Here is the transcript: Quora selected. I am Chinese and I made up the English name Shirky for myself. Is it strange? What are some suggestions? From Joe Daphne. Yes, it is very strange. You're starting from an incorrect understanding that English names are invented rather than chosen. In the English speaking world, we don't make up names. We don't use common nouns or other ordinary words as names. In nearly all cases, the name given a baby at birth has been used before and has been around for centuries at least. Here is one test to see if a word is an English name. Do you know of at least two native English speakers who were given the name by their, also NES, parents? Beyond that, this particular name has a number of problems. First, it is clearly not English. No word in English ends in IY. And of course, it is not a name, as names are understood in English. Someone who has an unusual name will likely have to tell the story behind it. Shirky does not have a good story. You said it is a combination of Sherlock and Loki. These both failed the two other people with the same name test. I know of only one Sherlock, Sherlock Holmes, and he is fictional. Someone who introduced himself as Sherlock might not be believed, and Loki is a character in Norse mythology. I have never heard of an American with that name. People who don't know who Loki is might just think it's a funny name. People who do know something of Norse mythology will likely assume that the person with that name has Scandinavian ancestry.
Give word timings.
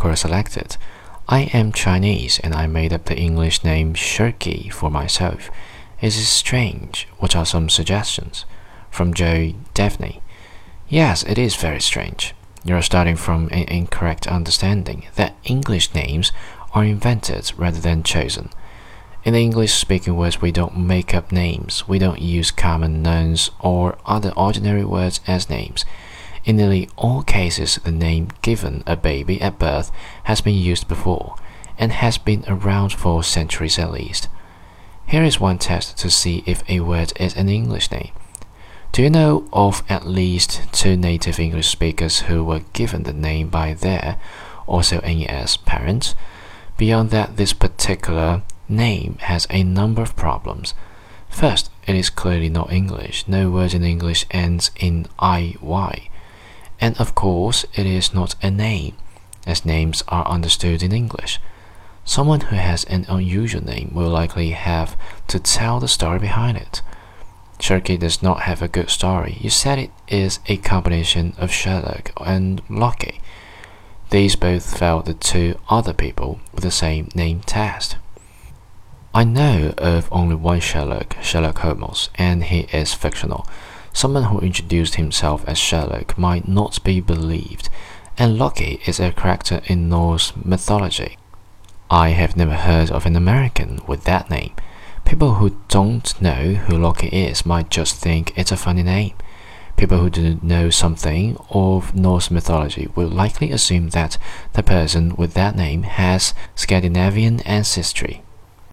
Quora 0.00 0.16
selected. 0.16 0.78
I 1.28 1.40
am 1.52 1.72
Chinese 1.72 2.38
and 2.38 2.54
I 2.54 2.66
made 2.66 2.90
up 2.90 3.04
the 3.04 3.18
English 3.18 3.62
name 3.62 3.92
Shirky 3.92 4.72
for 4.72 4.90
myself. 4.90 5.50
Is 6.00 6.16
it 6.16 6.24
strange? 6.24 7.06
What 7.18 7.36
are 7.36 7.44
some 7.44 7.68
suggestions? 7.68 8.46
From 8.90 9.12
Joe 9.12 9.52
Daphne. 9.74 10.22
Yes, 10.88 11.22
it 11.24 11.36
is 11.36 11.54
very 11.54 11.82
strange. 11.82 12.34
You're 12.64 12.80
starting 12.80 13.16
from 13.16 13.48
an 13.52 13.64
incorrect 13.68 14.26
understanding 14.26 15.06
that 15.16 15.36
English 15.44 15.92
names 15.92 16.32
are 16.72 16.82
invented 16.82 17.52
rather 17.58 17.80
than 17.80 18.02
chosen. 18.02 18.48
In 19.24 19.34
the 19.34 19.42
English 19.42 19.74
speaking 19.74 20.16
world, 20.16 20.38
we 20.40 20.50
don't 20.50 20.78
make 20.78 21.14
up 21.14 21.30
names. 21.30 21.86
We 21.86 21.98
don't 21.98 22.22
use 22.22 22.50
common 22.50 23.02
nouns 23.02 23.50
or 23.60 23.98
other 24.06 24.32
ordinary 24.34 24.84
words 24.84 25.20
as 25.26 25.50
names. 25.50 25.84
In 26.44 26.56
nearly 26.56 26.88
all 26.96 27.22
cases, 27.22 27.78
the 27.84 27.90
name 27.90 28.28
given 28.42 28.82
a 28.86 28.96
baby 28.96 29.40
at 29.40 29.58
birth 29.58 29.90
has 30.24 30.40
been 30.40 30.54
used 30.54 30.88
before 30.88 31.36
and 31.78 31.92
has 31.92 32.18
been 32.18 32.44
around 32.46 32.92
for 32.92 33.22
centuries 33.22 33.78
at 33.78 33.90
least. 33.90 34.28
Here 35.06 35.24
is 35.24 35.40
one 35.40 35.58
test 35.58 35.98
to 35.98 36.10
see 36.10 36.42
if 36.46 36.62
a 36.68 36.80
word 36.80 37.12
is 37.18 37.36
an 37.36 37.48
English 37.48 37.90
name. 37.90 38.12
Do 38.92 39.02
you 39.02 39.10
know 39.10 39.48
of 39.52 39.82
at 39.88 40.06
least 40.06 40.62
two 40.72 40.96
native 40.96 41.38
English 41.38 41.68
speakers 41.68 42.20
who 42.22 42.44
were 42.44 42.62
given 42.72 43.04
the 43.04 43.12
name 43.12 43.48
by 43.48 43.74
their, 43.74 44.18
also 44.66 45.00
NES, 45.00 45.56
parents? 45.58 46.14
Beyond 46.76 47.10
that, 47.10 47.36
this 47.36 47.52
particular 47.52 48.42
name 48.68 49.16
has 49.20 49.46
a 49.50 49.62
number 49.62 50.02
of 50.02 50.16
problems. 50.16 50.74
First, 51.28 51.70
it 51.86 51.94
is 51.94 52.10
clearly 52.10 52.48
not 52.48 52.72
English. 52.72 53.26
No 53.28 53.50
word 53.50 53.74
in 53.74 53.84
English 53.84 54.26
ends 54.30 54.70
in 54.76 55.06
IY. 55.18 56.09
And 56.80 56.98
of 56.98 57.14
course, 57.14 57.64
it 57.74 57.86
is 57.86 58.14
not 58.14 58.34
a 58.42 58.50
name, 58.50 58.96
as 59.46 59.64
names 59.64 60.02
are 60.08 60.26
understood 60.26 60.82
in 60.82 60.92
English. 60.92 61.38
Someone 62.04 62.40
who 62.40 62.56
has 62.56 62.84
an 62.84 63.04
unusual 63.08 63.62
name 63.62 63.90
will 63.92 64.08
likely 64.08 64.50
have 64.50 64.96
to 65.28 65.38
tell 65.38 65.78
the 65.78 65.88
story 65.88 66.18
behind 66.18 66.56
it. 66.56 66.82
Shirky 67.58 67.98
does 67.98 68.22
not 68.22 68.42
have 68.42 68.62
a 68.62 68.68
good 68.68 68.88
story. 68.88 69.36
You 69.40 69.50
said 69.50 69.78
it 69.78 69.90
is 70.08 70.40
a 70.46 70.56
combination 70.56 71.34
of 71.36 71.52
Sherlock 71.52 72.12
and 72.24 72.62
Loki. 72.70 73.20
These 74.08 74.34
both 74.34 74.78
failed 74.78 75.04
the 75.04 75.14
two 75.14 75.56
other 75.68 75.92
people 75.92 76.40
with 76.52 76.64
the 76.64 76.70
same 76.70 77.10
name 77.14 77.40
test. 77.40 77.96
I 79.14 79.24
know 79.24 79.74
of 79.76 80.08
only 80.10 80.36
one 80.36 80.60
Sherlock, 80.60 81.16
Sherlock 81.20 81.58
Holmes, 81.58 82.08
and 82.14 82.44
he 82.44 82.60
is 82.72 82.94
fictional. 82.94 83.46
Someone 83.92 84.24
who 84.24 84.40
introduced 84.40 84.94
himself 84.94 85.44
as 85.46 85.58
Sherlock 85.58 86.16
might 86.16 86.46
not 86.48 86.82
be 86.84 87.00
believed, 87.00 87.68
and 88.16 88.38
Loki 88.38 88.80
is 88.86 89.00
a 89.00 89.12
character 89.12 89.60
in 89.66 89.88
Norse 89.88 90.32
mythology. 90.36 91.16
I 91.90 92.10
have 92.10 92.36
never 92.36 92.54
heard 92.54 92.90
of 92.90 93.04
an 93.04 93.16
American 93.16 93.80
with 93.86 94.04
that 94.04 94.30
name. 94.30 94.52
People 95.04 95.34
who 95.34 95.56
don't 95.68 96.20
know 96.22 96.54
who 96.54 96.78
Loki 96.78 97.08
is 97.08 97.44
might 97.44 97.68
just 97.68 97.96
think 97.96 98.32
it's 98.36 98.52
a 98.52 98.56
funny 98.56 98.84
name. 98.84 99.14
People 99.76 99.98
who 99.98 100.10
do 100.10 100.38
know 100.42 100.70
something 100.70 101.36
of 101.50 101.94
Norse 101.94 102.30
mythology 102.30 102.88
will 102.94 103.08
likely 103.08 103.50
assume 103.50 103.88
that 103.88 104.18
the 104.52 104.62
person 104.62 105.16
with 105.16 105.34
that 105.34 105.56
name 105.56 105.82
has 105.82 106.32
Scandinavian 106.54 107.40
ancestry. 107.40 108.22